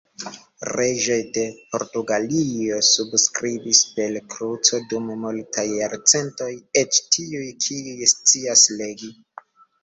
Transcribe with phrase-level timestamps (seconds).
[0.77, 1.41] Reĝoj de
[1.73, 6.49] Portugalio subskribis per kruco dum multaj jarcentoj,
[6.83, 9.13] eĉ tiuj kiuj scias legi.